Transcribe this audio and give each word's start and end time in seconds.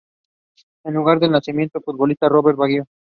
Es 0.55 0.65
el 0.85 0.95
lugar 0.95 1.19
de 1.19 1.29
nacimiento 1.29 1.77
del 1.77 1.83
futbolista 1.83 2.27
Roberto 2.27 2.57
Baggio. 2.61 2.85